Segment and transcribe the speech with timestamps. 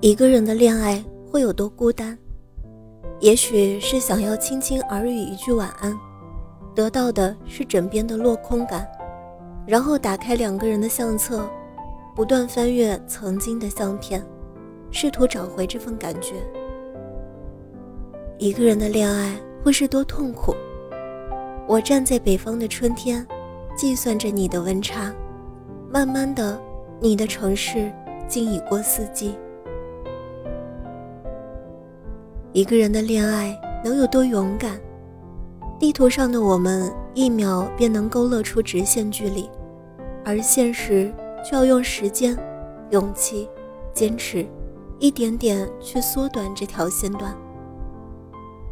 [0.00, 2.16] 一个人的恋爱会有多孤单？
[3.18, 5.92] 也许是想要轻轻耳语一句晚安，
[6.72, 8.86] 得到的是枕边的落空感，
[9.66, 11.50] 然后打开两个人的相册，
[12.14, 14.24] 不断翻阅曾经的相片，
[14.92, 16.34] 试图找回这份感觉。
[18.38, 19.34] 一个人的恋爱
[19.64, 20.54] 会是多痛苦？
[21.66, 23.26] 我站在北方的春天，
[23.76, 25.12] 计算着你的温差，
[25.90, 26.56] 慢慢的，
[27.00, 27.92] 你的城市
[28.28, 29.34] 竟已过四季。
[32.58, 34.80] 一个人的恋爱能有多勇敢？
[35.78, 39.48] 地图上的我们一秒便能勾勒出直线距离，
[40.24, 41.14] 而现实
[41.44, 42.36] 却要用时间、
[42.90, 43.48] 勇气、
[43.94, 44.44] 坚持，
[44.98, 47.32] 一点点去缩短这条线段。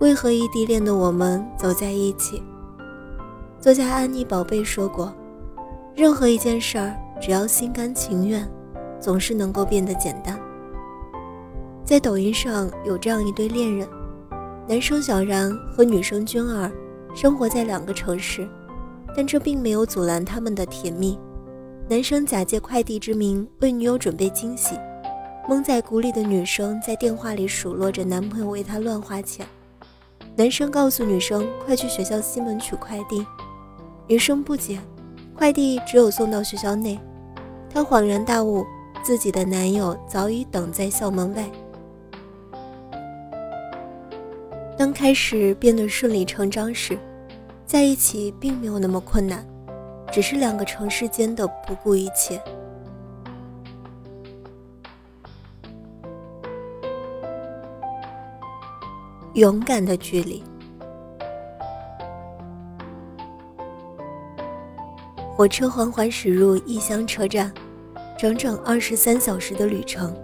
[0.01, 2.42] 为何异地恋的我们走在一起？
[3.61, 5.14] 作家安妮宝贝说过
[5.95, 8.45] ：“任何一件事儿，只要心甘情愿，
[8.98, 10.37] 总是能够变得简单。”
[11.87, 13.89] 在抖音上有这样一对恋人，
[14.69, 16.69] 男生小然和女生君儿
[17.15, 18.47] 生活在两个城市，
[19.17, 21.17] 但这并没有阻拦他们的甜蜜。
[21.89, 24.75] 男生假借快递之名为女友准备惊喜，
[25.48, 29.47] 蒙在鼓里的女生在电话里数落着男朋友为她乱花钱。
[30.34, 33.25] 男生告诉女生快去学校西门取快递，
[34.09, 34.81] 女生不解，
[35.37, 36.98] 快递只有送到学校内。
[37.70, 38.67] 她恍然大悟，
[39.05, 41.48] 自己的男友早已等在校门外。
[44.79, 46.99] 当开始变得顺理成章时，
[47.64, 49.42] 在一起并没有那么困难，
[50.13, 52.39] 只是两个城市间的不顾一切。
[59.33, 60.45] 勇敢的距离。
[65.35, 67.51] 火车缓缓驶入异乡车站，
[68.19, 70.15] 整整二十三小时的旅程，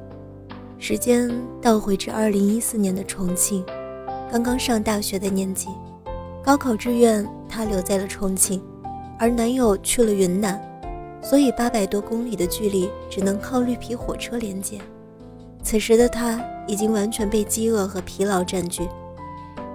[0.78, 1.30] 时间
[1.60, 3.64] 倒回至二零一四年的重庆。
[4.32, 5.68] 刚刚上大学的年纪，
[6.42, 8.62] 高考志愿她留在了重庆，
[9.18, 10.58] 而男友去了云南，
[11.20, 14.80] 所以八百多公里的距离只能靠绿皮火车连接。
[15.62, 18.88] 此时的她已经完全被饥饿和疲劳占据。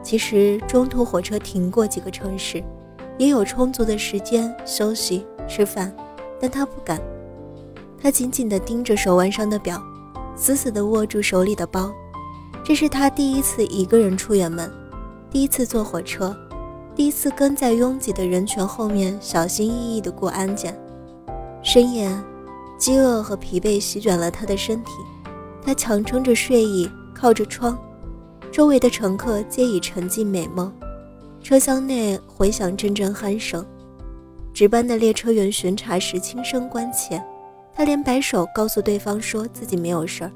[0.02, 2.64] 其实中途火车停过几个城市，
[3.20, 5.96] 也有充足的时间休息吃饭，
[6.40, 7.00] 但她不敢。
[8.02, 9.80] 她紧紧地盯着手腕上的表，
[10.36, 11.94] 死死地握住手里的包。
[12.68, 14.70] 这是他第一次一个人出远门，
[15.32, 16.36] 第一次坐火车，
[16.94, 20.78] 第一次跟在拥挤的人群后面小心翼翼地过安检。
[21.64, 22.12] 深夜，
[22.78, 24.92] 饥饿和疲惫席卷了他的身体，
[25.64, 27.80] 他强撑着睡意，靠着窗，
[28.52, 30.70] 周围的乘客皆已沉浸美梦。
[31.42, 33.66] 车厢内回响阵阵鼾声，
[34.54, 37.24] 值班的列车员巡查时轻声关切，
[37.74, 40.32] 他连摆手告诉对方说自己没有事儿。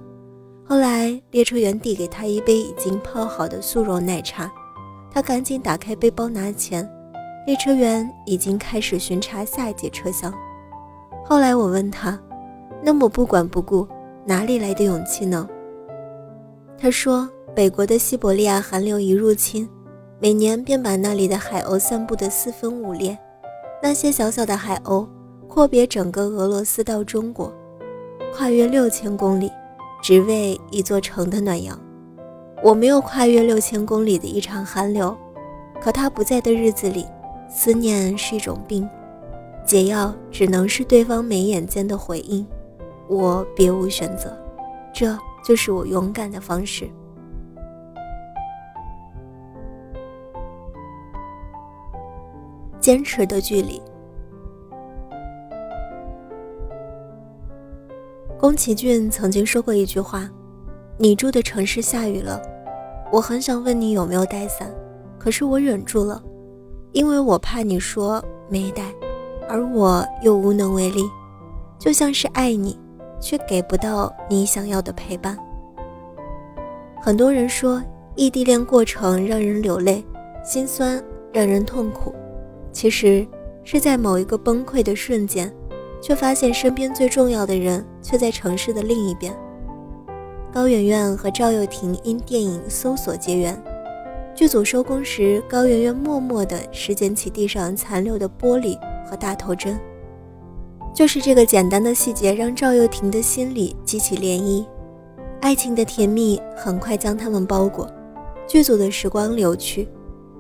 [0.72, 4.50] 后来，列车员递给他一杯已经泡好的速溶奶茶，
[5.12, 6.90] 他赶紧打开背包拿钱。
[7.46, 10.34] 列车员已经开始巡查下一节车厢。
[11.26, 12.18] 后来我问他，
[12.82, 13.86] 那么不管不顾，
[14.24, 15.46] 哪里来的勇气呢？
[16.78, 19.68] 他说，北国的西伯利亚寒流一入侵，
[20.22, 23.20] 每年便把那里的海鸥散布得四分五裂。
[23.84, 25.06] 那些小小的海鸥，
[25.50, 27.54] 阔别整个俄罗斯到中国，
[28.34, 29.52] 跨越六千公里。
[30.02, 31.80] 只为一座城的暖阳，
[32.64, 35.16] 我没有跨越六千公里的一场寒流，
[35.80, 37.06] 可他不在的日子里，
[37.48, 38.90] 思念是一种病，
[39.64, 42.46] 解药只能是对方眉眼间的回应，
[43.08, 44.36] 我别无选择，
[44.92, 45.16] 这
[45.46, 46.90] 就是我勇敢的方式。
[52.80, 53.80] 坚持的距离。
[58.42, 60.28] 宫崎骏曾经说过一句话
[60.98, 62.42] ：“你住的城市下雨了，
[63.12, 64.68] 我很想问你有没有带伞，
[65.20, 66.20] 可是我忍住了，
[66.92, 68.92] 因为我怕你说没带，
[69.48, 71.04] 而我又无能为力，
[71.78, 72.80] 就像是爱你，
[73.22, 75.38] 却给不到你想要的陪伴。”
[77.00, 77.80] 很多人说
[78.16, 80.04] 异地恋过程让人流泪、
[80.44, 81.00] 心酸，
[81.32, 82.12] 让人痛苦，
[82.72, 83.24] 其实
[83.64, 85.54] 是在某一个崩溃的瞬间。
[86.02, 89.34] 却发现身边最重要的人却在城市的另一边。
[90.52, 93.58] 高圆圆和赵又廷因电影《搜索》结缘，
[94.36, 99.80] 剧组收工时，高圆圆默默地拾捡起地上残留的玻璃和大头针。
[100.94, 104.66] 就是这个简单的细节，让赵又廷的心里激起涟漪。
[105.40, 107.90] 爱情的甜蜜很快将他们包裹。
[108.46, 109.88] 剧组的时光流去，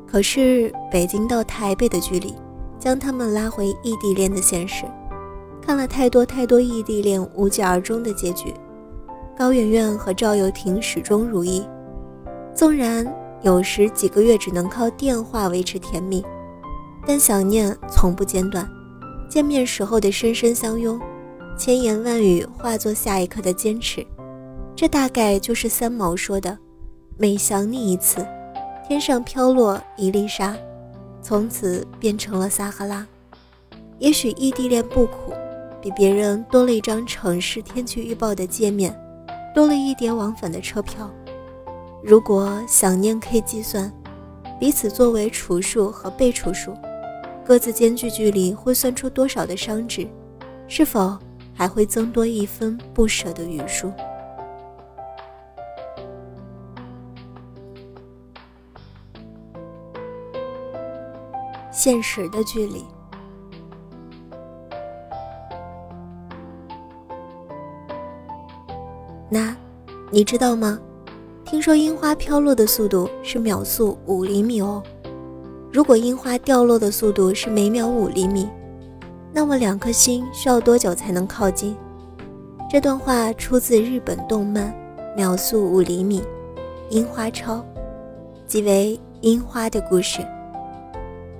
[0.05, 2.35] 可是北京到台北的距离，
[2.77, 4.83] 将他们拉回异地恋的现实。
[5.61, 8.53] 看了太多太多异地恋无疾而终的结局，
[9.37, 11.63] 高圆圆和赵又廷始终如一。
[12.53, 13.05] 纵然
[13.41, 16.25] 有时几个月只能靠电话维持甜蜜，
[17.05, 18.67] 但想念从不间断。
[19.29, 20.99] 见面时候的深深相拥，
[21.57, 24.05] 千言万语化作下一刻的坚持。
[24.75, 26.57] 这大概就是三毛说的
[27.17, 28.25] ：“每想你一次，
[28.85, 30.55] 天上飘落一粒沙，
[31.21, 33.07] 从此变成了撒哈拉。”
[33.99, 35.31] 也许异地恋不苦，
[35.81, 38.95] 比别人多了一张城市天气预报的界面，
[39.55, 41.09] 多了一点往返的车票。
[42.03, 43.91] 如果想念可以计算，
[44.59, 46.73] 彼此作为除数和被除数。
[47.43, 50.07] 各自间距距离会算出多少的商值？
[50.67, 51.17] 是否
[51.53, 53.91] 还会增多一分不舍的余数？
[61.71, 62.85] 现实的距离。
[69.33, 69.55] 那，
[70.09, 70.77] 你知道吗？
[71.45, 74.83] 听说樱花飘落的速度是秒速五厘米哦。
[75.71, 78.49] 如果樱花掉落的速度是每秒五厘米，
[79.31, 81.77] 那么两颗星需要多久才能靠近？
[82.69, 84.69] 这段话出自日本动漫
[85.15, 86.19] 《秒速五厘米》，
[86.89, 87.65] 樱花超，
[88.45, 90.19] 即为樱花的故事。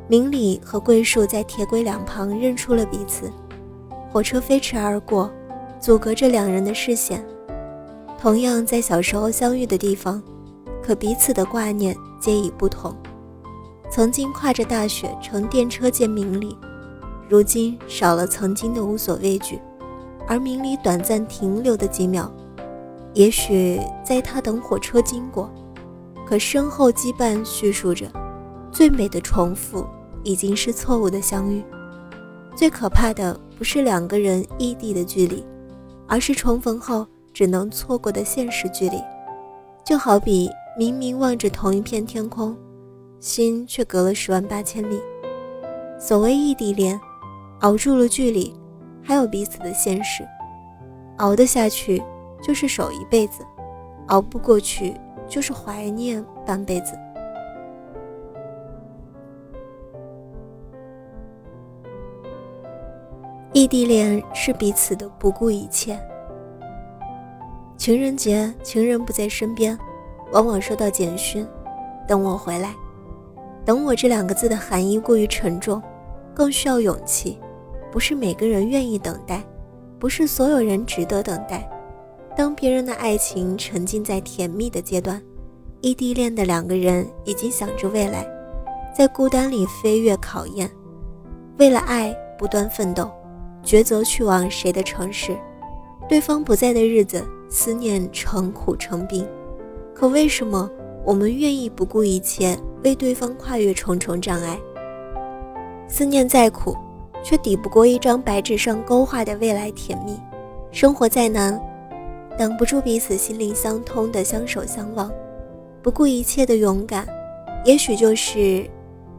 [0.07, 3.29] 明里和桂树在铁轨两旁认出了彼此，
[4.09, 5.29] 火车飞驰而过，
[5.77, 7.21] 阻隔着两人的视线。
[8.21, 10.21] 同样在小时候相遇的地方，
[10.79, 12.95] 可彼此的挂念皆已不同。
[13.89, 16.55] 曾经跨着大雪乘电车见明里，
[17.27, 19.59] 如今少了曾经的无所畏惧，
[20.27, 22.31] 而明里短暂停留的几秒，
[23.15, 25.49] 也许在他等火车经过，
[26.23, 28.05] 可身后羁绊叙述着，
[28.71, 29.83] 最美的重复
[30.23, 31.63] 已经是错误的相遇。
[32.55, 35.43] 最可怕的不是两个人异地的距离，
[36.07, 39.01] 而是重逢后只能错过的现实距离。
[39.83, 42.55] 就好比明明望着同一片天空。
[43.19, 44.99] 心却隔了十万八千里。
[45.99, 46.99] 所谓异地恋，
[47.59, 48.51] 熬住了距离，
[49.03, 50.27] 还有彼此的现实。
[51.17, 52.01] 熬得下去
[52.41, 53.45] 就是守一辈子，
[54.07, 54.95] 熬不过去
[55.27, 56.97] 就是怀念半辈子。
[63.53, 65.99] 异地恋是彼此的不顾一切。
[67.81, 69.75] 情人节，情人不在身边，
[70.31, 71.43] 往往收到简讯，
[72.07, 72.75] 等我回来。
[73.65, 75.81] 等我这两个字的含义过于沉重，
[76.31, 77.39] 更需要勇气。
[77.91, 79.43] 不是每个人愿意等待，
[79.97, 81.67] 不是所有人值得等待。
[82.37, 85.19] 当别人的爱情沉浸在甜蜜的阶段，
[85.81, 88.23] 异地恋的两个人已经想着未来，
[88.95, 90.69] 在孤单里飞跃考验，
[91.57, 93.09] 为了爱不断奋斗，
[93.65, 95.35] 抉择去往谁的城市。
[96.07, 99.27] 对方不在的日子，思念成苦成病。
[99.93, 100.67] 可为什么
[101.05, 102.57] 我们愿意不顾一切？
[102.83, 104.59] 为对方跨越重重障碍，
[105.87, 106.75] 思念再苦，
[107.23, 110.19] 却抵不过一张白纸上勾画的未来甜蜜。
[110.71, 111.61] 生活再难，
[112.35, 115.11] 挡不住彼此心灵相通的相守相望。
[115.83, 117.05] 不顾一切的勇敢，
[117.63, 118.67] 也许就是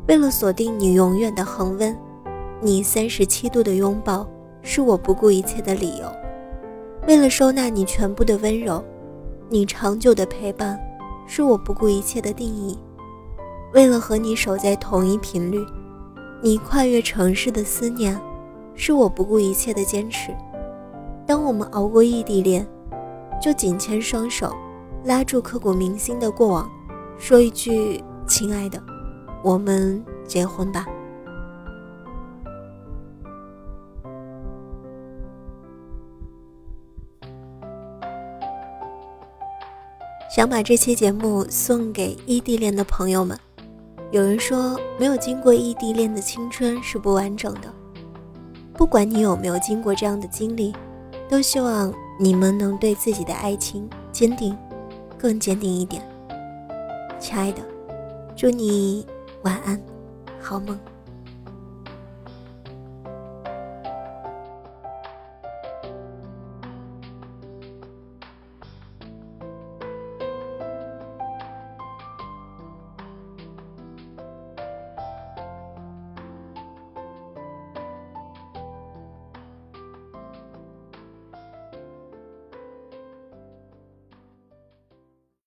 [0.08, 1.96] 为了锁定你永远的恒温。
[2.60, 4.26] 你三十七度的拥抱，
[4.62, 6.21] 是我不顾一切的理由。
[7.06, 8.82] 为了收纳你全部的温柔，
[9.48, 10.78] 你长久的陪伴，
[11.26, 12.78] 是我不顾一切的定义。
[13.74, 15.66] 为了和你守在同一频率，
[16.40, 18.20] 你跨越城市的思念，
[18.76, 20.32] 是我不顾一切的坚持。
[21.26, 22.64] 当我们熬过异地恋，
[23.40, 24.54] 就紧牵双手，
[25.04, 26.70] 拉住刻骨铭心的过往，
[27.18, 28.80] 说一句：“亲爱的，
[29.42, 30.86] 我们结婚吧。”
[40.42, 43.38] 想把这期节目送给异地恋的朋友们。
[44.10, 47.72] 有人说，没有经过异地恋的青春是不完整的。
[48.74, 50.74] 不管你有没有经过这样的经历，
[51.28, 54.58] 都希望你们能对自己的爱情坚定，
[55.16, 56.02] 更坚定一点。
[57.20, 57.62] 亲爱的，
[58.34, 59.06] 祝你
[59.42, 59.80] 晚安，
[60.40, 60.76] 好梦。